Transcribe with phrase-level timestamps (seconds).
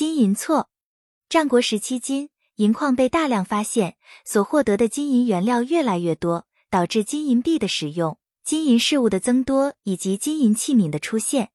[0.00, 0.70] 金银错。
[1.28, 11.50] 战国时期，金银矿被大量发现，所获得的金银原料越来越多，导致金银币的使用、金银饰物的增多以及金银器皿的出现。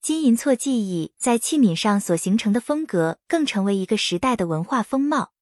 [0.00, 5.32] 金银错技艺在器皿上所形成的风格，更成为一个时代的文化风貌。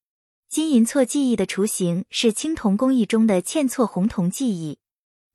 [0.49, 4.79] 金银错技艺的雏形是青铜工艺中的嵌错红铜技艺。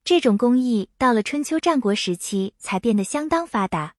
[0.04, 3.94] 这种工艺到了春秋战国时期才变得相当发达。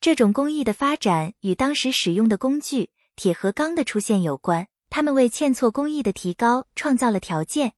[0.00, 7.74] 这种工艺的发展与当时使用的工具铁和钢的出现有关，它们为嵌错工艺的提高创造了条件。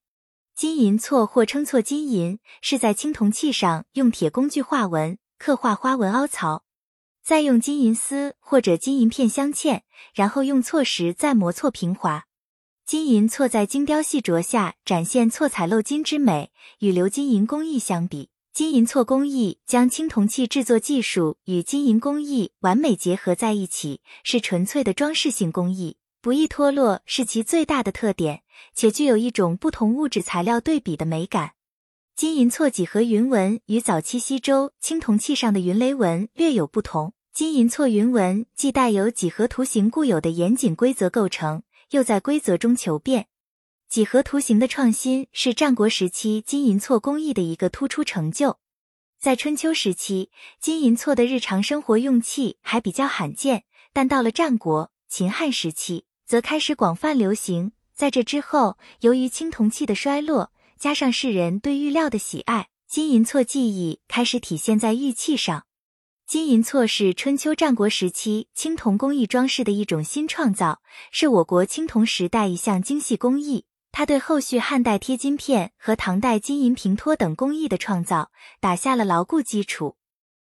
[0.55, 6.63] 金银错或称错金银，是在青铜器上用铁工具画纹，刻画花纹凹槽。
[7.25, 9.81] 再用金银丝或者金银片镶嵌，
[10.15, 12.27] 然后用错石再磨错平滑。
[12.85, 16.53] 金银错在精雕细琢下展现错彩镂金之美。
[16.79, 28.43] 与鎏金银工艺相比，金银错工艺将青铜器制作技术与金银工艺完美结合在一起，是纯粹的装饰性工艺，不易脱落是其最大的特点，
[28.75, 31.53] 且具有一种不同物质材料对比的美感。
[32.15, 37.15] 金银错几何云纹与早期西周青铜器上的云雷纹略有不同。
[37.33, 43.29] 金银错云纹既带有几何图形固有的严谨规则构成，又在规则中求变。
[43.93, 48.57] 几何图形的创新是战国时期金银错工艺的一个突出成就。
[49.21, 57.73] 在春秋时期，金银错的日常生活用器还比较罕见，但到了战国、秦汉时期，则开始广泛流行。
[57.95, 65.67] 在这之后，由于青铜器的衰落，加上世人对玉料的喜爱，金银错技艺开始体现在玉器上。
[66.27, 70.81] 金银错是春秋战国时期青铜工艺装饰的一种新创造，
[71.11, 73.67] 是我国青铜时代一项精细工艺。
[73.93, 79.97] 它对后续汉代贴金片和唐代金银平托等工艺的创造打下了牢固基础，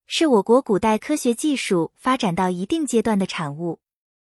[0.06, 3.80] 是我国古代科学技术发展到一定阶段的产物。